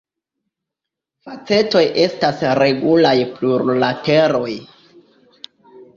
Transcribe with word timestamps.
Facetoj 1.27 1.83
estas 2.05 2.41
regulaj 2.61 3.15
plurlateroj. 3.37 4.51